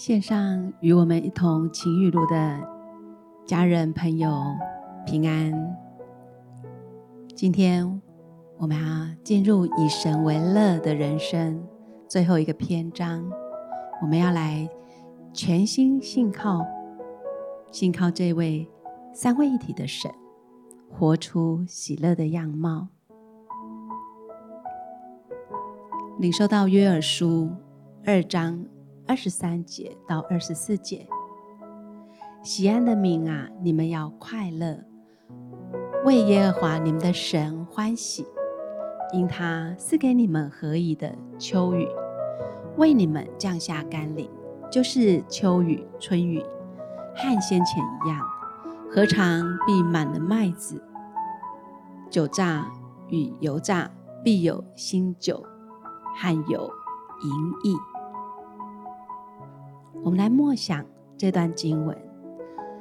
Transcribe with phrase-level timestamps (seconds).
[0.00, 2.58] 线上与我们一同情雨露的
[3.44, 4.42] 家人朋友
[5.04, 5.52] 平安。
[7.36, 8.00] 今天
[8.56, 11.62] 我们要进入以神为乐的人生
[12.08, 13.30] 最后一个篇章，
[14.00, 14.66] 我们要来
[15.34, 16.64] 全心信靠，
[17.70, 18.66] 信靠这位
[19.12, 20.10] 三位一体的神，
[20.90, 22.88] 活出喜乐的样貌。
[26.18, 27.50] 领受到约尔书
[28.06, 28.64] 二章
[29.10, 31.04] 二十三节到二十四节，
[32.44, 34.84] 喜安的民啊，你们要快乐，
[36.04, 38.24] 为耶和华你们的神欢喜，
[39.12, 41.88] 因他赐给你们合宜的秋雨，
[42.76, 44.30] 为你们降下甘霖，
[44.70, 46.40] 就是秋雨、春雨，
[47.16, 48.20] 和先前一样，
[48.92, 50.80] 何尝必满了麦子，
[52.08, 52.64] 酒榨
[53.08, 53.90] 与油榨
[54.22, 55.44] 必有新酒，
[56.14, 56.70] 和有
[57.24, 57.74] 盈溢。
[60.02, 60.84] 我们来默想
[61.18, 61.96] 这段经文，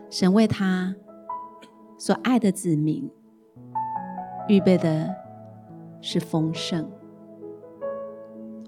[0.10, 0.96] 神为他
[1.98, 3.12] 所爱的子民
[4.48, 5.14] 预备的
[6.02, 6.90] 是丰盛。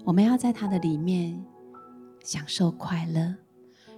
[0.04, 1.42] 我们要在他的里面
[2.20, 3.36] 享受快乐，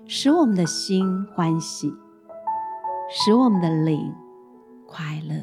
[0.06, 1.92] 使我们的心欢喜，
[3.10, 4.14] 使我们的灵
[4.86, 5.34] 快乐。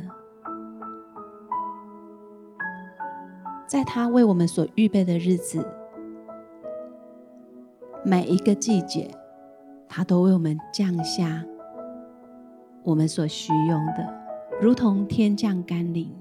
[3.68, 5.81] 在他为我们所预备的日子。
[8.04, 9.10] 每一个季节，
[9.88, 11.46] 他都为我们降下
[12.84, 14.14] 我们所需用的，
[14.60, 16.12] 如同天降甘霖。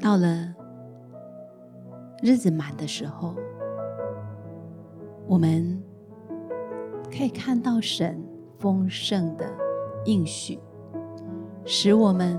[0.00, 0.54] 到了
[2.22, 3.34] 日子满的时候，
[5.26, 5.82] 我们
[7.10, 8.22] 可以看到神
[8.60, 9.44] 丰盛的
[10.04, 10.60] 应许，
[11.64, 12.38] 使我们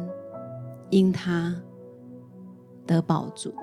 [0.90, 1.54] 因他。
[2.88, 3.54] 得宝足，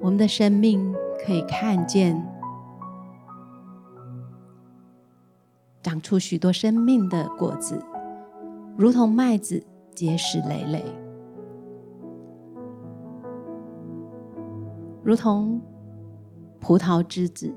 [0.00, 0.92] 我们的生命
[1.24, 2.20] 可以看见
[5.80, 7.80] 长出许多生命的果子，
[8.76, 10.84] 如同麦子结实累累，
[15.02, 15.60] 如同
[16.60, 17.54] 葡萄枝子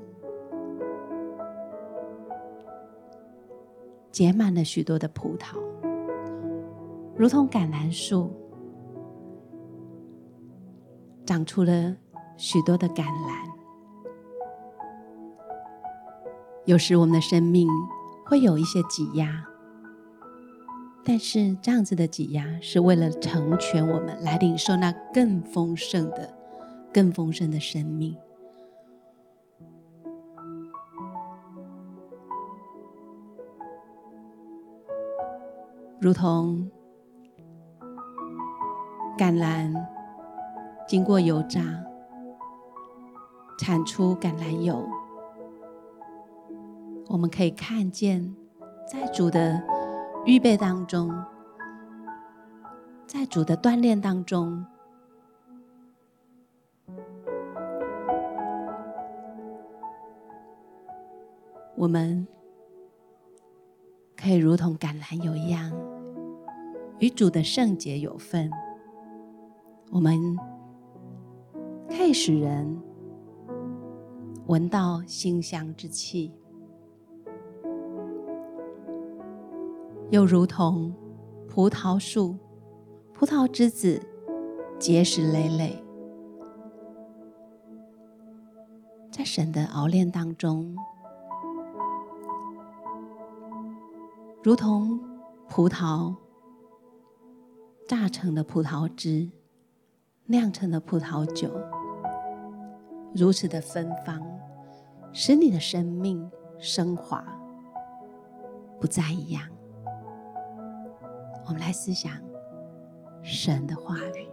[4.12, 5.58] 结满了许多的葡萄，
[7.16, 8.30] 如同橄榄树。
[11.28, 11.94] 长出了
[12.38, 13.50] 许多的橄榄。
[16.64, 17.68] 有时我们的生命
[18.24, 19.44] 会有一些挤压，
[21.04, 26.34] 但是这样子的挤压是为了成全我们，来领受那更丰盛的、
[26.94, 28.16] 更丰盛的生命，
[36.00, 36.70] 如同
[39.18, 39.97] 橄榄。
[40.88, 41.60] 经过油炸，
[43.58, 44.88] 产出橄榄油。
[47.08, 48.34] 我们可以看见，
[48.90, 49.62] 在主的
[50.24, 51.12] 预备当中，
[53.06, 54.64] 在主的锻炼当中，
[61.76, 62.26] 我们
[64.16, 65.70] 可以如同橄榄油一样，
[66.98, 68.50] 与主的圣洁有份。
[69.92, 70.18] 我们。
[71.88, 72.80] 可以使人
[74.46, 76.32] 闻到馨香之气，
[80.10, 80.94] 又如同
[81.48, 82.36] 葡萄树，
[83.12, 84.00] 葡萄之子
[84.78, 85.82] 结实累累，
[89.10, 90.76] 在神的熬炼当中，
[94.42, 95.00] 如同
[95.48, 96.14] 葡萄
[97.86, 99.28] 榨成的葡萄汁，
[100.26, 101.50] 酿成的葡萄酒。
[103.14, 104.20] 如此的芬芳，
[105.12, 107.24] 使你的生命升华，
[108.80, 109.42] 不再一样。
[111.46, 112.12] 我们来思想
[113.22, 114.28] 神的话语。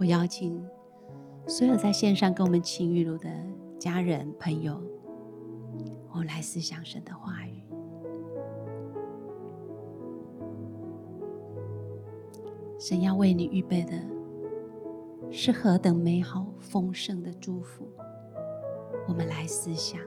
[0.00, 0.64] 我邀请
[1.46, 3.28] 所有在线上跟我们情雨露的
[3.80, 4.80] 家人朋友，
[6.10, 7.47] 我们来思想神的话语。
[12.88, 13.92] 神要为你预备的
[15.30, 17.86] 是何等美好丰盛的祝福，
[19.06, 20.00] 我们来思想。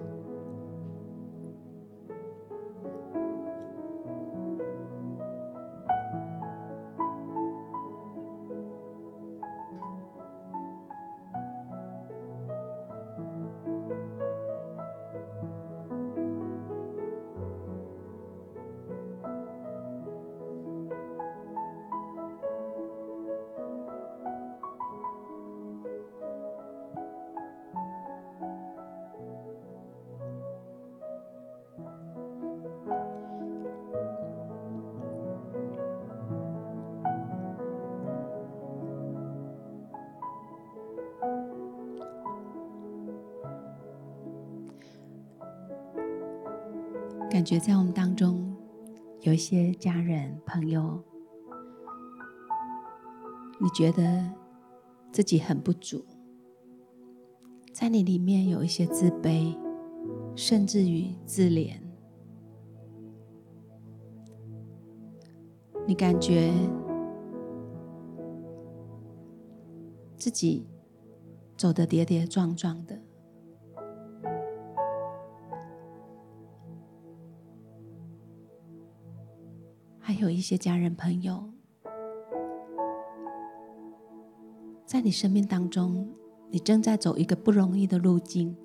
[47.32, 48.54] 感觉在我们当中
[49.22, 51.02] 有一些家人朋友，
[53.58, 54.30] 你觉得
[55.14, 56.06] 自己很不足，
[57.72, 59.58] 在你里面有一些自卑，
[60.36, 61.80] 甚至于自怜，
[65.88, 66.52] 你感觉
[70.18, 70.68] 自己
[71.56, 73.01] 走得跌跌撞撞的。
[80.42, 81.54] 一些家人朋友，
[84.88, 86.12] 在你生命当中，
[86.50, 88.58] 你正在走一个不容易的路径，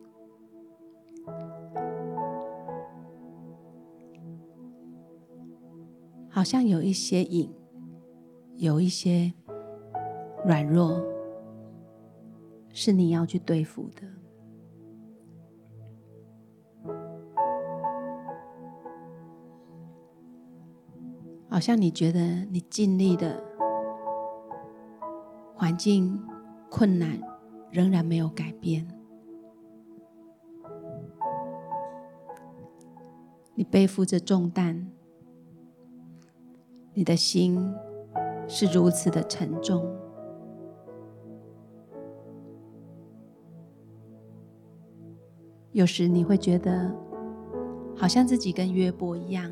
[6.30, 7.54] 好像有一些影，
[8.54, 9.34] 有一些
[10.46, 10.98] 软弱，
[12.72, 14.02] 是你要去对付的。
[21.56, 22.20] 好像你觉得
[22.50, 23.42] 你尽力的
[25.54, 26.22] 环境
[26.68, 27.18] 困难
[27.70, 28.86] 仍然没有改变，
[33.54, 34.86] 你背负着重担，
[36.92, 37.74] 你的心
[38.46, 39.82] 是如此的沉重，
[45.72, 46.94] 有时你会觉得
[47.96, 49.50] 好像自己跟约伯一样。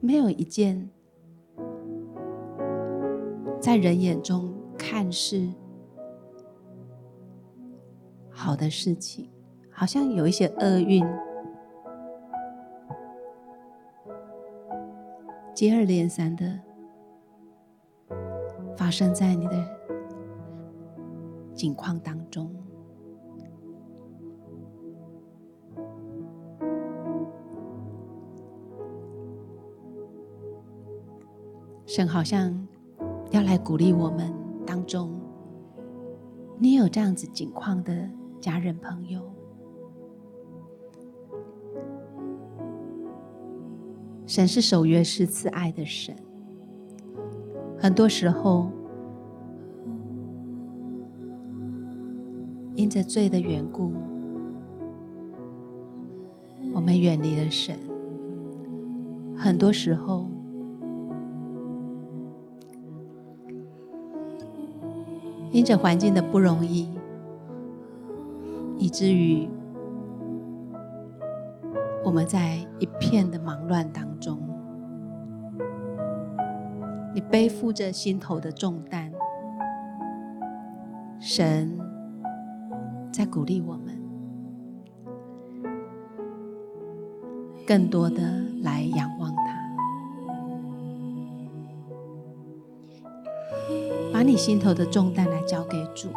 [0.00, 0.88] 没有一件
[3.60, 5.48] 在人眼中看似
[8.30, 9.28] 好的事情，
[9.70, 11.04] 好像有一些厄运
[15.52, 16.58] 接二连三的
[18.76, 19.78] 发生在你的
[21.52, 22.54] 境况当中。
[31.98, 32.56] 神好像
[33.32, 34.32] 要来鼓励我们
[34.64, 35.20] 当中，
[36.56, 38.08] 你有这样子境况的
[38.40, 39.20] 家人朋友，
[44.26, 46.14] 神是守约是慈爱的神。
[47.76, 48.70] 很多时候，
[52.76, 53.92] 因着罪的缘故，
[56.72, 57.76] 我们远离了神。
[59.36, 60.37] 很多时候。
[65.58, 66.88] 因着环境的不容易，
[68.78, 69.48] 以至于
[72.04, 74.38] 我们在一片的忙乱当中，
[77.12, 79.10] 你背负着心头的重担，
[81.18, 81.76] 神
[83.10, 84.00] 在鼓励我们，
[87.66, 88.22] 更多的
[88.62, 89.58] 来仰望他。
[94.10, 95.27] 把你心头的重担
[96.00, 96.08] 主，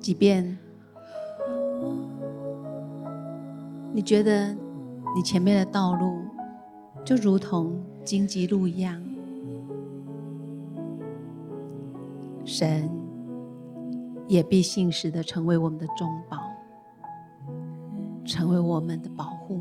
[0.00, 0.58] 即便
[3.92, 4.52] 你觉得
[5.14, 6.22] 你前面的道路
[7.04, 9.00] 就如同荆棘路一样，
[12.44, 12.90] 神
[14.26, 16.38] 也必信实的成为我们的中保，
[18.24, 19.60] 成为我们的保护。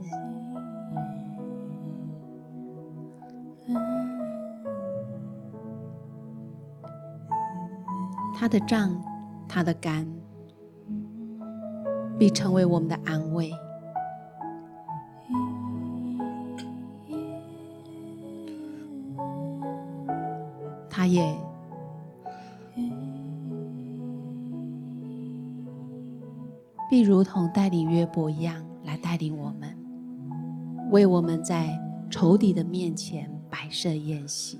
[8.41, 8.99] 他的杖，
[9.47, 10.03] 他的杆，
[12.17, 13.51] 必成为我们的安慰。
[20.89, 21.37] 他也
[26.89, 29.77] 必如同带领约伯一样来带领我们，
[30.89, 31.79] 为我们在
[32.09, 34.59] 仇敌的面前摆设筵席，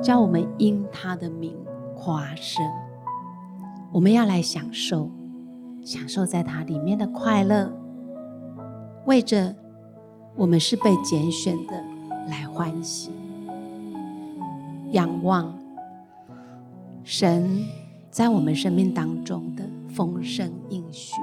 [0.00, 1.56] 叫我们因他的名
[1.96, 2.64] 夸胜。
[3.92, 5.10] 我们要来享受，
[5.84, 7.72] 享受在它里面的快乐，
[9.06, 9.54] 为着
[10.34, 11.84] 我们是被拣选的
[12.28, 13.10] 来欢喜，
[14.90, 15.56] 仰望
[17.04, 17.64] 神
[18.10, 21.14] 在我们生命当中的丰盛应许，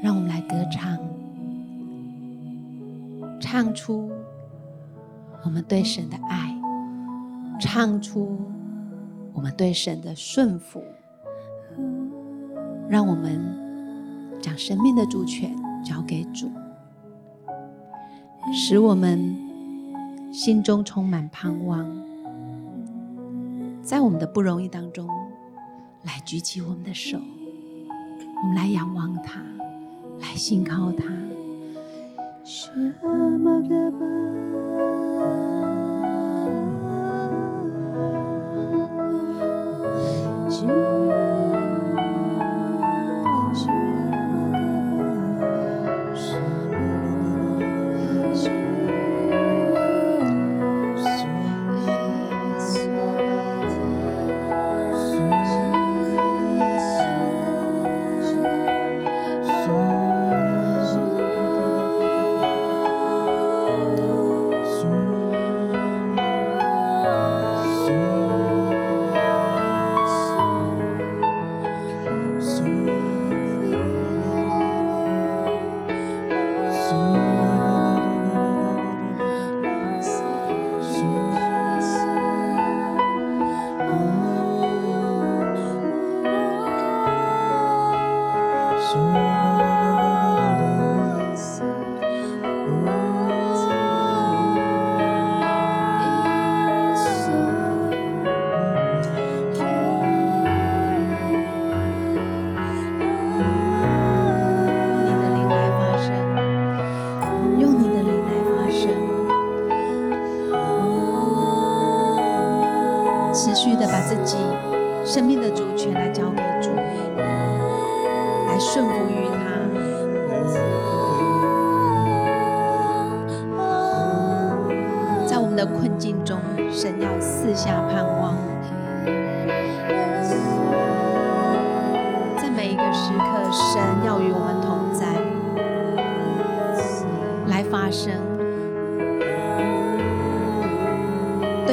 [0.00, 0.98] 让我们来歌唱，
[3.40, 4.08] 唱出
[5.44, 6.53] 我们对神的爱，
[7.60, 8.38] 唱出。
[9.32, 10.80] 我们对神的顺服，
[12.88, 13.40] 让我们
[14.40, 15.50] 将生命的主权
[15.84, 16.48] 交给主，
[18.52, 19.36] 使我们
[20.32, 21.84] 心中充满盼望，
[23.82, 25.08] 在我们的不容易当中，
[26.04, 27.18] 来举起我们的手，
[28.40, 29.42] 我们来仰望他，
[30.20, 31.04] 来信靠他。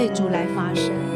[0.02, 1.11] 为主来发声。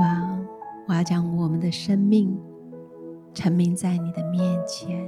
[0.00, 0.40] 啊，
[0.88, 2.40] 我要将我们的生命
[3.34, 5.06] 沉迷在你的面前。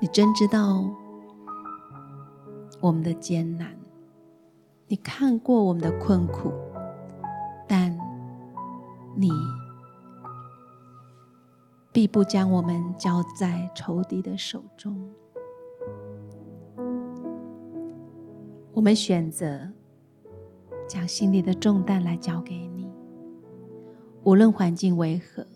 [0.00, 0.84] 你真知道
[2.80, 3.76] 我们的艰难，
[4.86, 6.52] 你看过我们的困苦，
[7.66, 7.98] 但
[9.16, 9.30] 你
[11.92, 15.10] 必不将我们交在仇敌的手中。
[18.72, 19.68] 我们选择。
[20.90, 22.90] 将心里的重担来交给你，
[24.24, 25.46] 无论环境为何，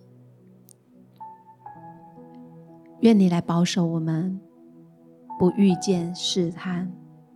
[3.00, 4.40] 愿你来保守我们，
[5.36, 6.88] 不遇见试探，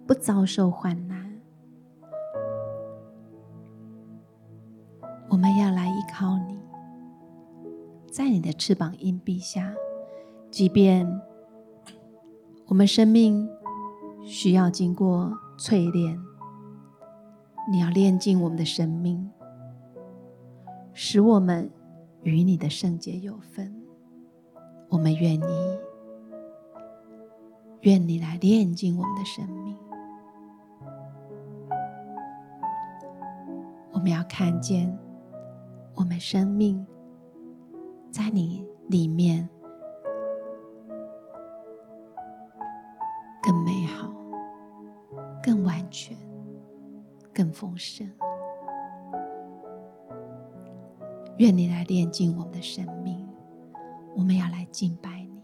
[0.07, 1.29] 不遭受患难。
[5.29, 6.57] 我们要来依靠你，
[8.07, 9.75] 在你的翅膀荫庇下，
[10.53, 11.05] 即便
[12.69, 13.49] 我们生命
[14.23, 16.28] 需要经过淬炼。
[17.71, 19.31] 你要炼净我们的生命，
[20.95, 21.71] 使我们
[22.23, 23.75] 与你的圣洁有分。
[24.89, 25.79] 我们愿意，
[27.83, 29.77] 愿你来炼净我们的生命。
[33.93, 34.99] 我们要看见
[35.95, 36.87] 我们生命
[38.11, 39.47] 在你里面
[47.39, 48.05] 更丰盛。
[51.37, 53.25] 愿你来炼净我们的生命。
[54.17, 55.41] 我们要来敬拜你。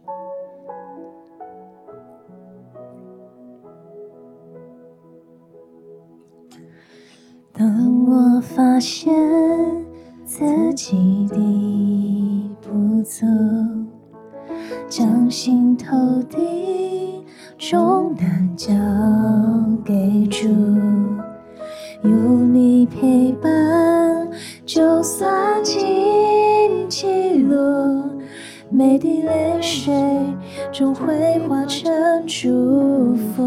[7.53, 9.15] 当我发现
[10.25, 11.37] 自己的
[12.61, 13.25] 不足，
[14.89, 15.95] 将心头
[31.41, 31.93] 化成
[32.27, 33.43] 祝福。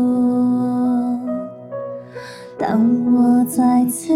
[2.57, 2.79] 当
[3.13, 4.13] 我再次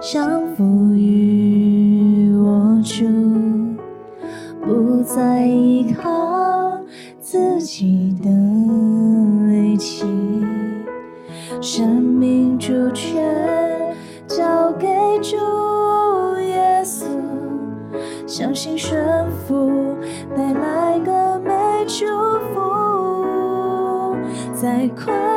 [0.00, 3.04] 降服于我主，
[4.60, 6.78] 不再依靠
[7.20, 8.28] 自己的
[9.48, 10.04] 力气，
[11.60, 13.22] 生命主权
[24.96, 25.27] 在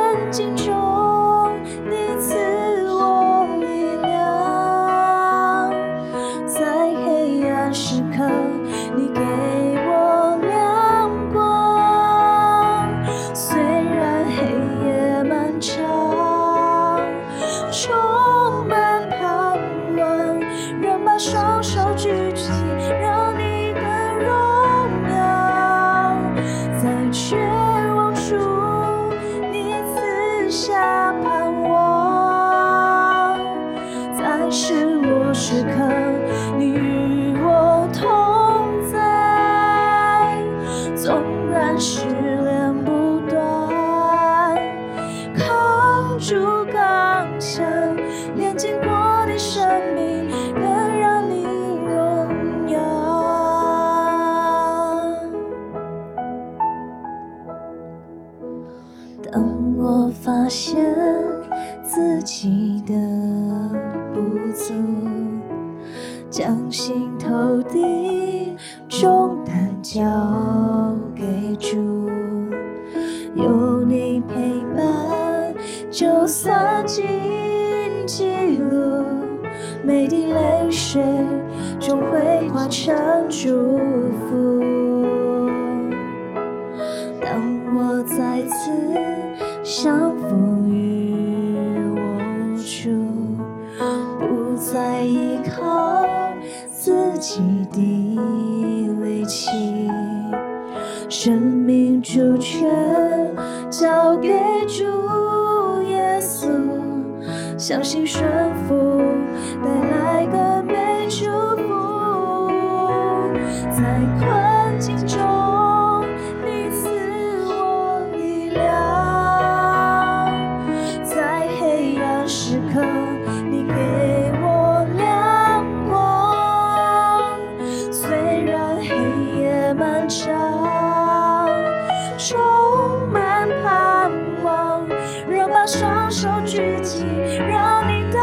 [135.28, 137.04] 让把双手举起，
[137.48, 138.18] 让你的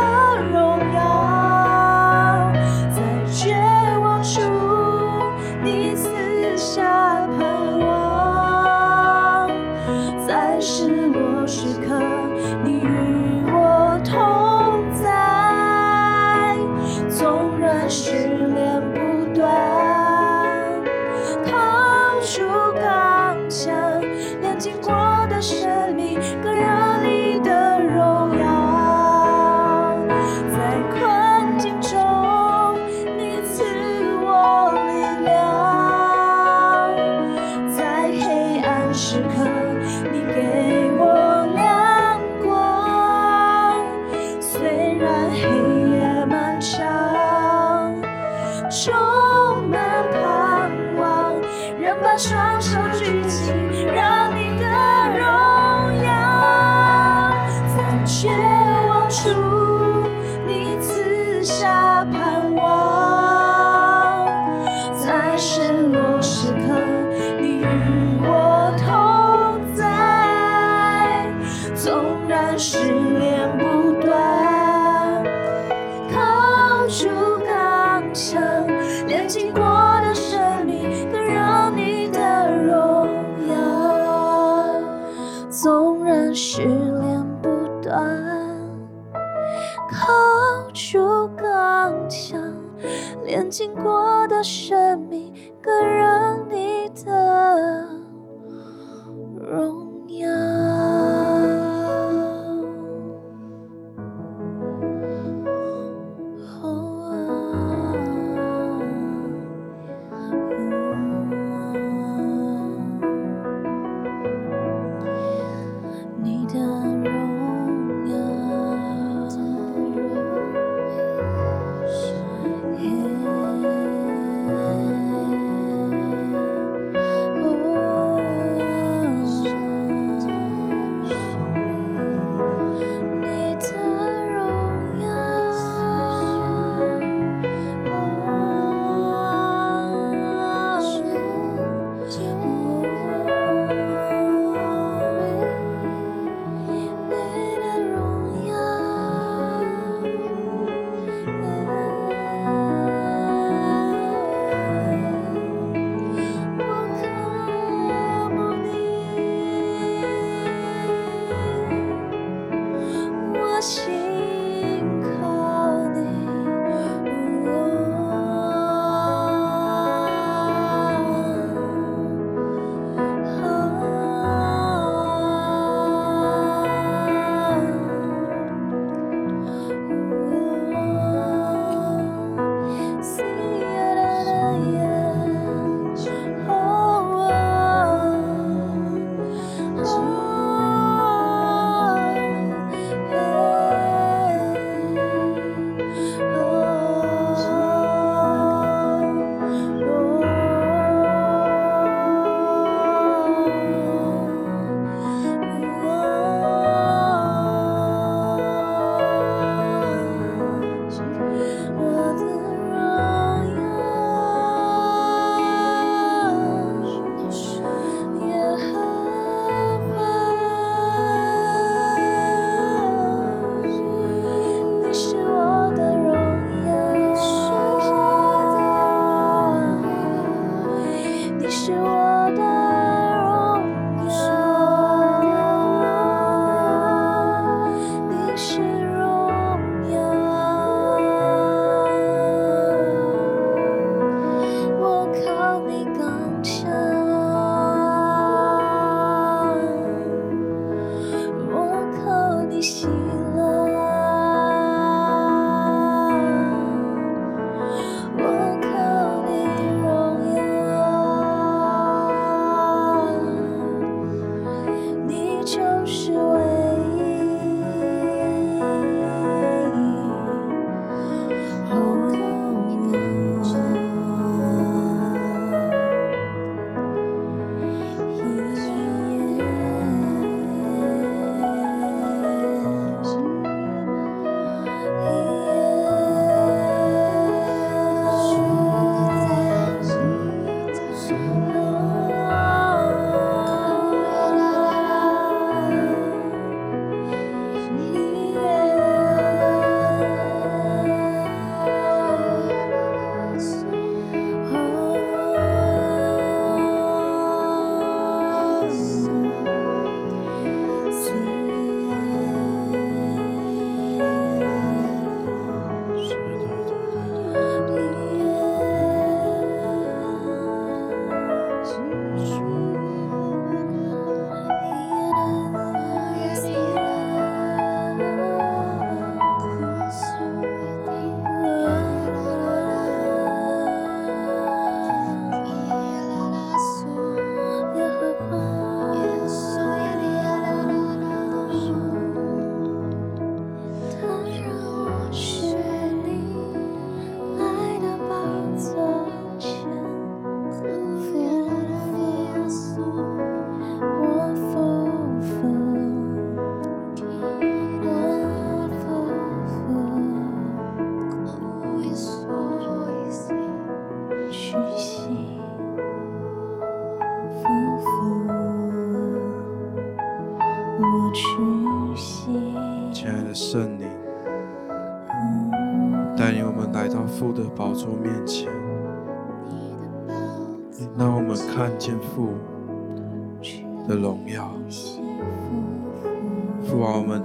[0.51, 1.28] 荣耀。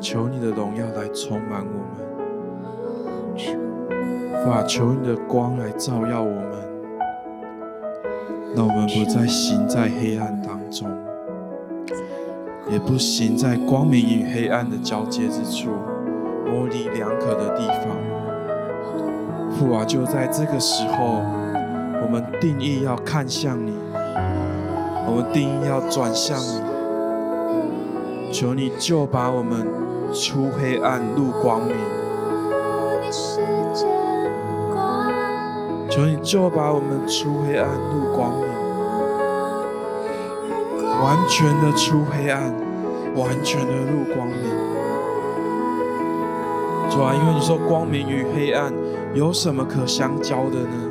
[0.05, 3.41] 求你的荣耀来充满我们，
[4.45, 6.51] 父啊，求你的光来照耀我们，
[8.55, 10.91] 让我们不再行在黑暗当中，
[12.71, 15.71] 也不行在光明与黑暗的交接之处，
[16.45, 17.97] 模棱两可的地方。
[19.53, 21.23] 父啊，就在这个时候，
[22.03, 23.73] 我们定义要看向你，
[25.07, 26.61] 我们定义要转向你，
[28.35, 29.65] 求你就把我们
[30.13, 31.77] 出黑暗入光明。
[35.89, 38.49] 求你就把我们出黑暗入光明，
[41.01, 42.53] 完全的出黑暗，
[43.15, 44.37] 完全的入光明。
[46.91, 48.73] 主啊，因为你说光明与黑暗
[49.15, 50.91] 有什么可相交的呢？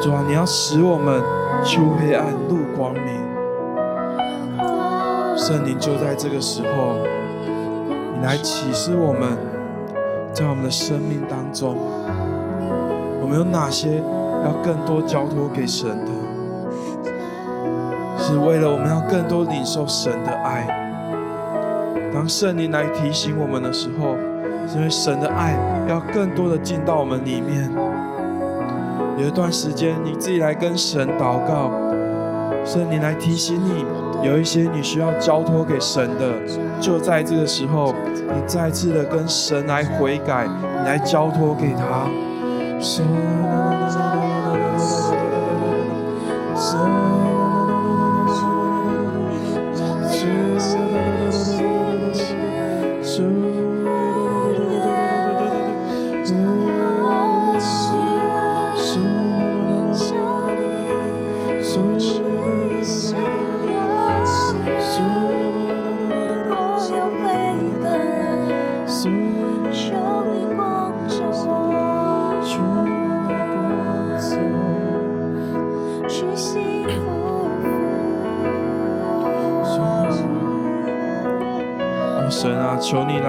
[0.00, 1.20] 主啊，你要使我们
[1.64, 3.25] 出黑暗入光明。
[5.46, 6.96] 圣灵就在这个时候，
[8.16, 9.38] 你来启示我们，
[10.32, 11.76] 在我们的生命当中。
[13.22, 14.02] 我们有哪些
[14.44, 16.10] 要更多交托给神的？
[18.18, 20.66] 是为了我们要更多领受神的爱。
[22.12, 24.16] 当圣灵来提醒我们的时候，
[24.66, 25.56] 是因为神的爱
[25.88, 27.70] 要更多的进到我们里面。
[29.16, 31.70] 有一段时间，你自己来跟神祷告，
[32.64, 33.84] 圣灵来提醒你，
[34.26, 36.32] 有一些你需要交托给神的，
[36.80, 37.94] 就在这个时候，
[38.34, 42.08] 你再次的跟神来悔改，你来交托给他。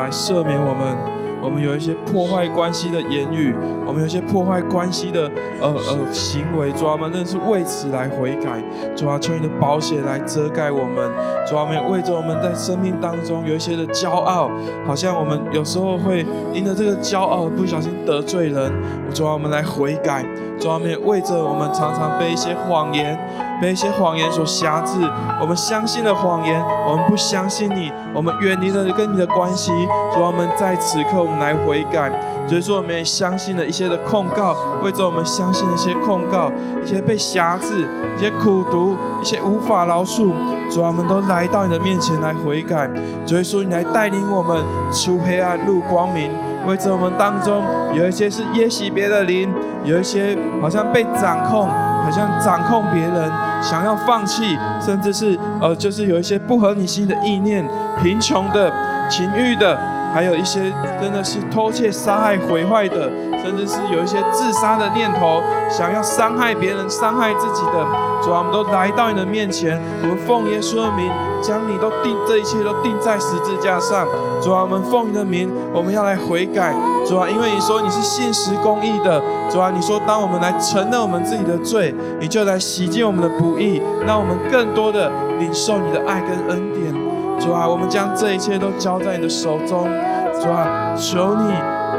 [0.08, 0.98] 来赦免我们，
[1.43, 3.54] 我们有一些破坏关系的言语，
[3.86, 8.63] 我们有一些破坏关系的呃呃行为，主啊，我们真的是为此来悔改。
[8.96, 11.12] 主要，求你的保险来遮盖我们。
[11.46, 14.50] 主啊，我们为着我们在生命当中有一些的骄傲，
[14.86, 18.72] 好像我们有时候会因着这个骄傲不小心得罪人。
[19.13, 20.24] 主啊，我们来悔改。
[20.60, 23.17] 主啊，我们为着我们常常被一些谎言。
[23.60, 25.00] 被一些谎言所挟制，
[25.41, 29.72] 我们相信了谎言，我们不相信你，我们远离了跟你的关系。
[30.13, 32.08] 主啊，我们在此刻我们来悔改，
[32.48, 36.52] 所以说我们也相信了一些的控告，为着我们相信的一些控告，
[36.84, 40.32] 一些被挟制，一些苦读，一些无法饶恕。
[40.70, 42.88] 主啊，我们都来到你的面前来悔改，
[43.26, 46.30] 所以说你来带领我们出黑暗入光明。
[46.68, 47.64] 为着我们当中
[47.96, 49.52] 有一些是耶洗别的灵，
[49.86, 51.68] 有一些好像被掌控。
[52.08, 53.30] 好像掌控别人，
[53.62, 57.68] 想要放弃，甚至是呃，就是有一些不合你心的意念，
[58.02, 58.72] 贫穷的、
[59.10, 59.78] 情欲的，
[60.14, 63.12] 还有一些真的是偷窃、杀害、毁坏的，
[63.44, 67.86] 甚至是有一些自杀的念头，想要伤害别人、伤害自己的。
[68.22, 71.10] 主啊，我们都来到你的面前，我们奉耶稣的名，
[71.42, 74.06] 将你都钉，这一切都钉在十字架上。
[74.42, 76.74] 主啊，我们奉你的名，我们要来悔改。
[77.06, 79.22] 主啊，因为你说你是信实公义的。
[79.50, 86.94] 主啊，你说当我们来承认我们自己的罪，你就来洗净我们的不义，让我们更多的领受你的爱跟恩典。
[87.40, 89.88] 主啊，我们将这一切都交在你的手中。
[90.42, 91.54] 主啊，求你，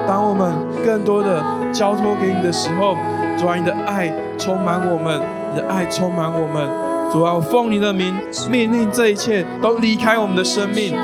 [0.06, 0.52] 当我们
[0.84, 2.94] 更多的交托给你的时候，
[3.38, 6.68] 主啊，你的爱充满我们，你的爱充满我们。
[7.10, 8.14] 主啊，我奉你的名
[8.50, 10.94] 命令这一切都离开我们的生命。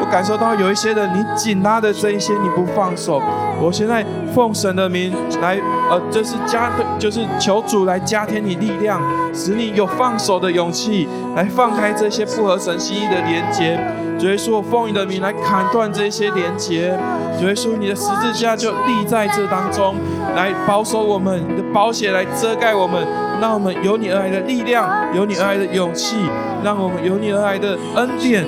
[0.00, 3.22] 我感受到有一些人，你紧拉的这一些你不放手。
[3.60, 5.60] 我现在奉神的名来，
[5.90, 9.00] 呃，就是加，就是求主来加添你力量，
[9.32, 13.78] 使你有放手的勇气，来放开这些不合神心意的连结。
[14.18, 16.96] 主耶稣，我奉你的名来砍断这些连结。
[17.38, 19.94] 主耶稣，你的十字架就立在这当中，
[20.34, 23.04] 来保守我们，你的宝血来遮盖我们，
[23.40, 26.16] 让我们有你而来的力量，有你而来的勇气，
[26.62, 28.44] 让我们有你而来的恩典。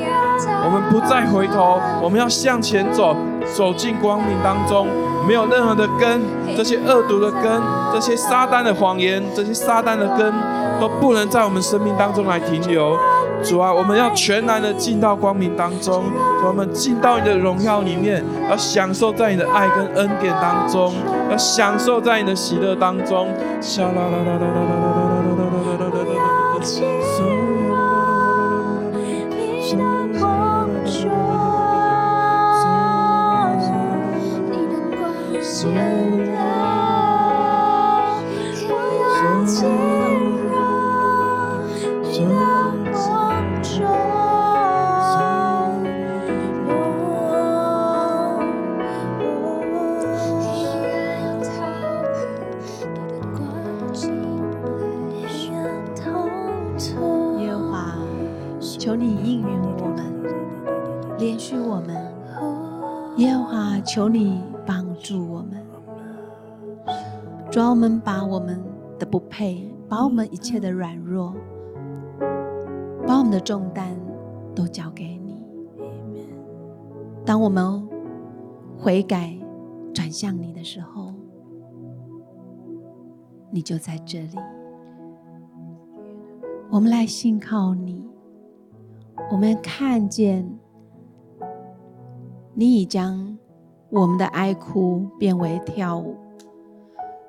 [0.64, 3.16] 我们不再回头，我们要向前走。
[3.52, 4.86] 走进光明当中，
[5.26, 6.22] 没有任何的根，
[6.56, 7.50] 这些恶毒的根，
[7.92, 10.32] 这些撒旦的谎言，这些撒旦的根，
[10.78, 12.96] 都不能在我们生命当中来停留。
[13.42, 16.04] 主啊，我们要全然的进到光明当中，
[16.46, 20.92] 我们进到你的荣耀里面，要享受在你的爱跟恩典当中，
[21.30, 23.28] 要享受在你的喜乐当中。
[63.92, 65.66] 求你帮助我们。
[67.50, 68.62] 主要我们把我们
[69.00, 71.34] 的不配把我们一切的软弱
[73.04, 74.00] 把我们的重担
[74.54, 75.42] 都交给你。
[77.26, 77.84] 当我们
[78.78, 79.36] 悔改
[79.92, 81.12] 转向你的时候
[83.50, 84.36] 你就在这里。
[86.70, 88.08] 我们来信靠你。
[89.32, 90.48] 我们看见
[92.54, 93.36] 你已将
[93.90, 96.16] 我们的哀哭变为跳舞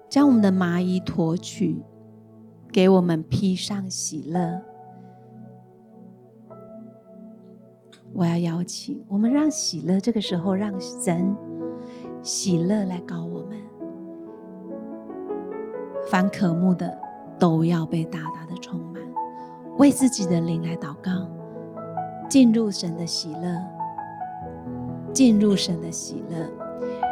[0.08, 1.84] 将我们的麻衣驮去
[2.72, 4.62] 给我们披上喜乐。
[8.14, 11.36] 我要邀请我们让喜乐这个时候让神
[12.22, 13.58] 喜乐来搞我们
[16.10, 16.96] 凡可慕的
[17.40, 19.02] 都要被大大的充满
[19.78, 21.28] 为自己的灵来祷告
[22.30, 23.81] 进入神的喜乐。
[25.14, 26.38] 进入神的喜乐。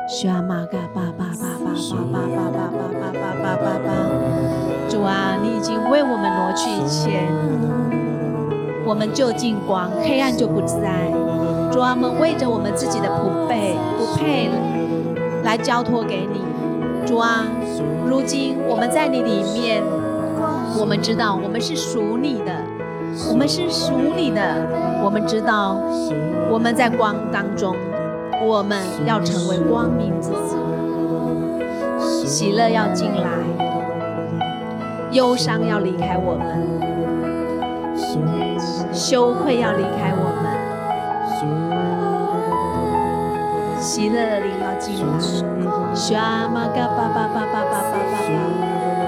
[0.10, 3.88] 主啊，嘎巴巴巴巴巴巴巴巴巴巴巴巴，
[4.90, 7.22] 主啊，你已经为我们挪去一切，
[8.86, 11.12] 我们就进光，黑暗就不在。
[11.72, 14.50] 主啊，我们为着我们自己的不配，不配
[15.44, 16.42] 来交托给你。
[17.06, 17.46] 主啊，
[18.08, 19.84] 如今我们在你里面，
[20.80, 22.52] 我们知道我们是属你的。
[23.28, 24.42] 我们是属你的，
[25.04, 25.78] 我们知道
[26.50, 27.76] 我们在光当中，
[28.48, 30.56] 我们要成为光明之子，
[32.26, 33.30] 喜乐要进来，
[35.12, 36.48] 忧伤要离开我们，
[38.94, 40.46] 羞愧要离开我们，
[43.80, 45.08] 喜乐的灵要进来，
[46.48, 48.79] 玛嘎巴巴巴巴巴巴。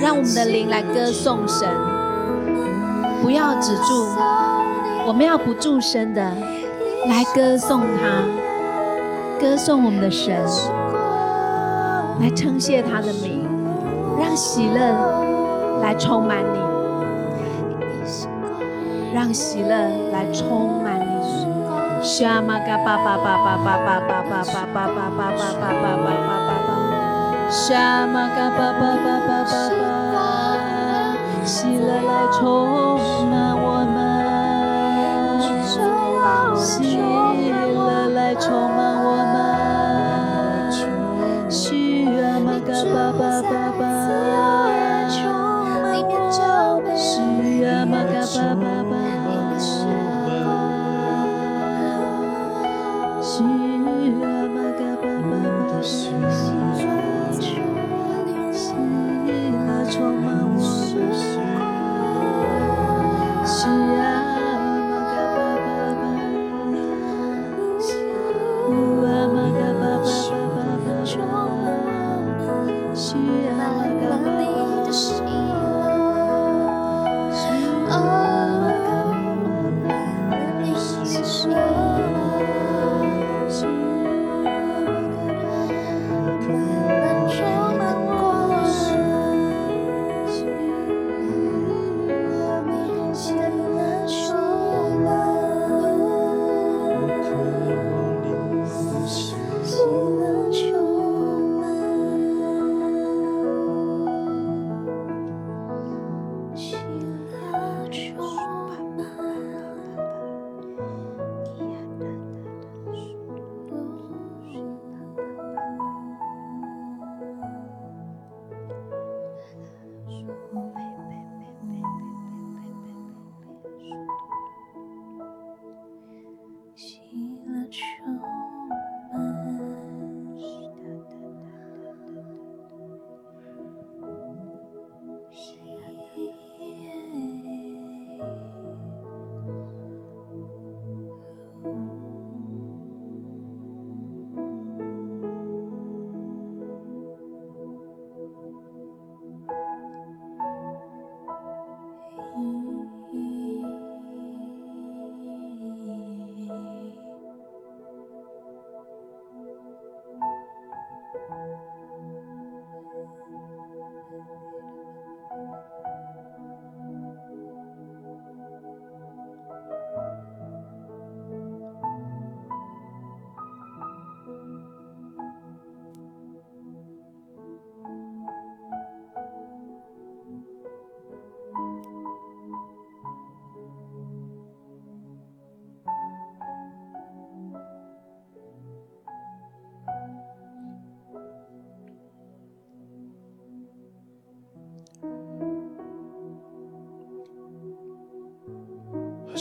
[0.00, 1.68] 让我们的灵来歌颂神，
[3.22, 4.08] 不要止住，
[5.06, 6.20] 我们要不住声的
[7.06, 8.24] 来歌颂他，
[9.40, 10.34] 歌颂我们的神，
[12.20, 13.46] 来称谢他的名，
[14.18, 16.58] 让喜乐来充满你，
[19.14, 19.68] 让喜乐
[20.10, 21.12] 来充满你。
[22.02, 26.70] 沙玛嘎巴巴巴巴巴巴巴巴巴巴巴巴巴巴巴巴巴，
[27.48, 29.52] 沙玛嘎巴巴巴巴巴
[30.12, 30.14] 巴，
[31.44, 32.40] 喜乐来充
[33.30, 33.96] 满我们，
[36.58, 36.96] 喜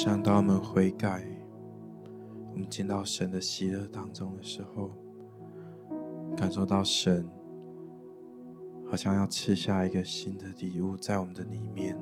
[0.02, 1.24] 好像当我们悔改，
[2.54, 4.90] 我们进到神的喜乐当中的时候，
[6.36, 7.30] 感受到神
[8.90, 11.96] 好像要赐下一个新的礼物在我们的里面，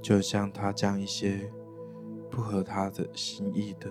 [0.00, 1.50] 就像他将一些
[2.30, 3.90] 不合他的心意的、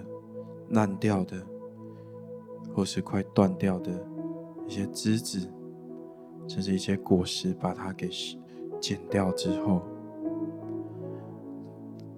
[0.69, 1.45] 烂掉的，
[2.73, 3.91] 或是快断掉的
[4.65, 5.51] 一些枝子，
[6.47, 8.09] 甚至一些果实，把它给
[8.79, 9.81] 剪掉之后，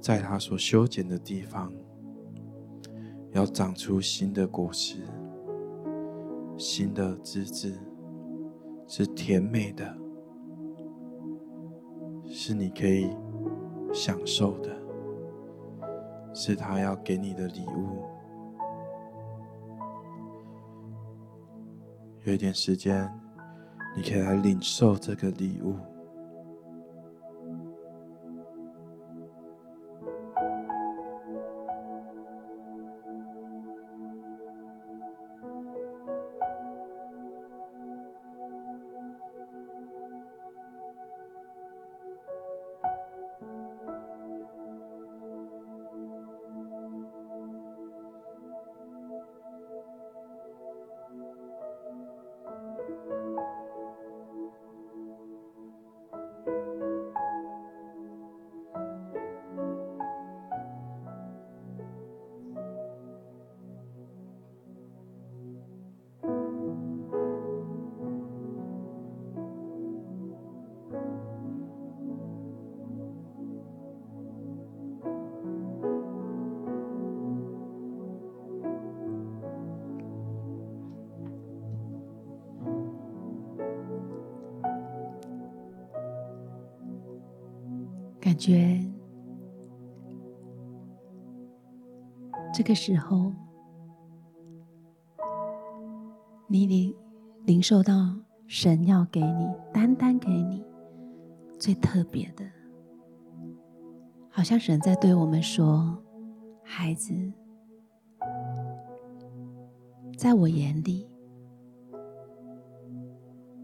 [0.04, 1.72] 在他所修剪的地方，
[3.32, 4.98] 要长出新的果实。
[6.58, 7.74] 新的枝子
[8.86, 9.98] 是甜美的，
[12.26, 13.16] 是你可以
[13.94, 14.70] 享受的，
[16.34, 18.04] 是他要给你的礼物。
[22.26, 23.10] 有一点时间，
[23.96, 25.78] 你可以来领受这个礼物。
[88.34, 88.84] 感觉
[92.52, 93.32] 这个时候，
[96.48, 96.96] 你领
[97.46, 97.94] 领受到
[98.48, 100.66] 神要给你，单单给你
[101.60, 102.44] 最特别的，
[104.32, 105.96] 好像神在对我们说
[106.66, 107.14] ：“孩子，
[110.18, 111.08] 在我眼里，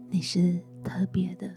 [0.08, 1.50] 你是特别的。”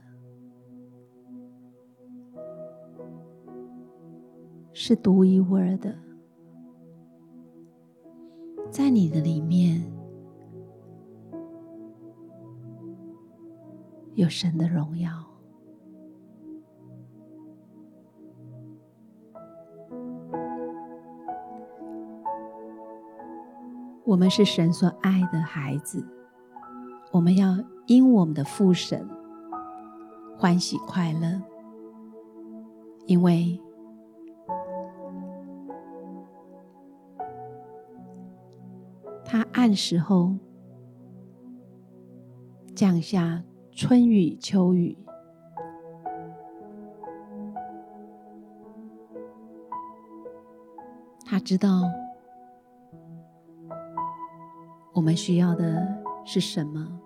[4.85, 5.95] 是独一无二的，
[8.69, 9.81] 在你的里面
[14.15, 15.09] 有神的荣耀。
[24.03, 26.05] 我们是神所爱的孩子，
[27.13, 27.57] 我们要
[27.87, 29.09] 因我们的父神
[30.37, 31.41] 欢喜快乐，
[33.05, 33.57] 因为。
[39.63, 40.35] 他按时候
[42.75, 43.41] 降下
[43.71, 44.97] 春雨秋雨，
[51.25, 51.83] 他知道
[54.91, 55.87] 我们需要的
[56.25, 56.99] 是什么，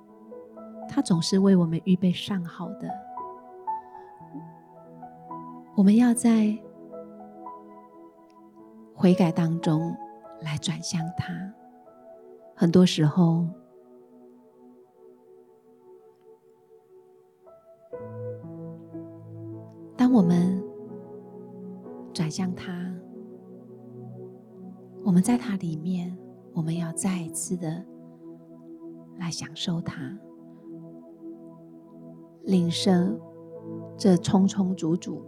[0.89, 2.89] 他总是为我们预备上好的。
[5.75, 6.57] 我们要在
[8.95, 9.95] 悔改当中
[10.41, 11.53] 来转向他。
[12.59, 13.45] 很多时候，
[19.95, 20.59] 当我们
[22.11, 22.91] 转向他，
[25.05, 26.17] 我们在他里面，
[26.51, 27.85] 我们要再一次的
[29.19, 30.17] 来享受他，
[32.41, 32.91] 领受
[33.95, 35.23] 这充充足足，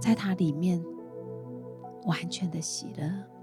[0.00, 0.82] 在他里面
[2.06, 3.35] 完全的喜乐。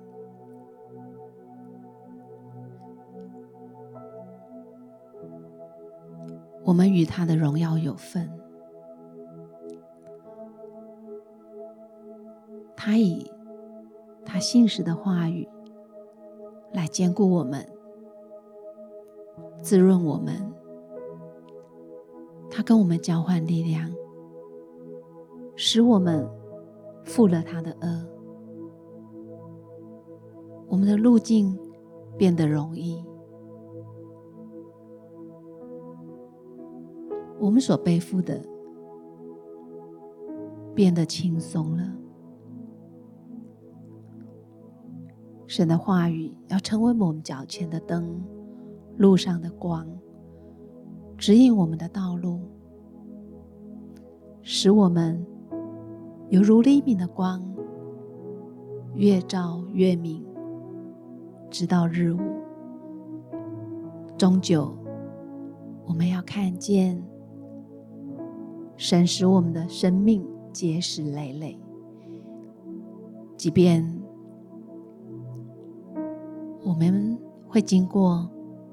[6.73, 8.27] 我们与他的荣耀有份，
[12.75, 13.31] 他以
[14.25, 15.47] 他信实的话语
[16.71, 17.63] 来坚固我们、
[19.61, 20.33] 滋润我们，
[22.49, 23.93] 他跟我们交换力量，
[25.55, 26.27] 使我们
[27.03, 28.07] 负了他的轭，
[30.67, 31.55] 我们的路径
[32.17, 33.05] 变得容易。
[37.43, 38.41] 我们所背负的
[40.73, 41.83] 变得轻松了。
[45.45, 48.23] 神的话语要成为我们脚前的灯，
[48.95, 49.85] 路上的光，
[51.17, 52.39] 指引我们的道路。
[54.41, 55.25] 使我们
[56.29, 57.43] 犹如黎明的光，
[58.95, 60.25] 越照越明，
[61.49, 62.19] 直到日午。
[64.17, 64.73] 终究，
[65.85, 67.03] 我们要看见
[68.75, 71.59] 神使我们的生命结实累累，
[73.37, 73.83] 即便
[76.63, 77.17] 我们
[77.47, 78.29] 会经过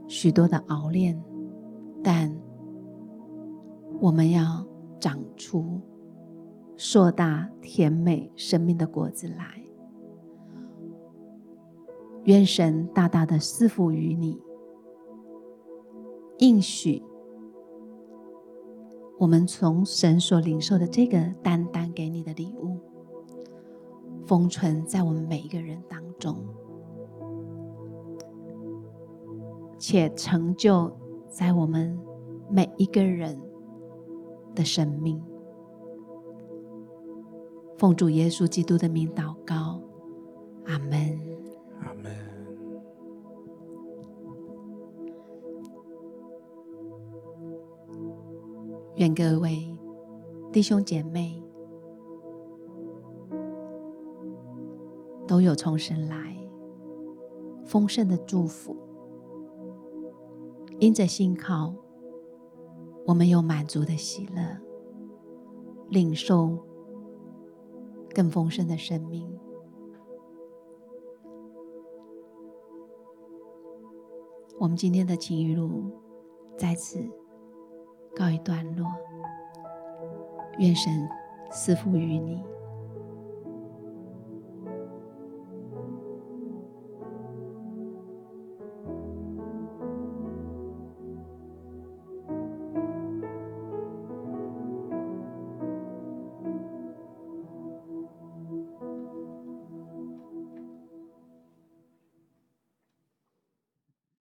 [0.09, 1.22] 许多的熬炼，
[2.03, 2.34] 但
[4.01, 4.66] 我们要
[4.98, 5.80] 长出
[6.76, 9.62] 硕大甜美生命的果子来。
[12.24, 14.40] 愿神大大的赐福于你。
[16.38, 17.03] 应许
[19.20, 22.78] 我们从神所领受的这个单单给你的礼物，
[24.26, 26.42] 封存在我们每一个人当中，
[29.78, 30.90] 且成就
[31.28, 32.00] 在我们
[32.48, 33.38] 每一个人
[34.54, 35.22] 的生命。
[37.76, 39.82] 奉主耶稣基督的名祷告，
[40.64, 41.20] 阿门。
[41.82, 42.29] 阿门。
[49.01, 49.74] 愿各位
[50.53, 51.42] 弟兄姐妹
[55.26, 56.36] 都有从神来
[57.64, 58.76] 丰盛的祝福，
[60.80, 61.74] 因着信靠，
[63.07, 64.61] 我们有满足的喜乐，
[65.88, 66.59] 领受
[68.14, 69.26] 更丰盛的生命。
[74.59, 75.90] 我们今天的情雨路
[76.59, 77.19] 在此。
[78.16, 78.86] 告一段落，
[80.58, 81.08] 愿神
[81.50, 82.42] 赐福于你。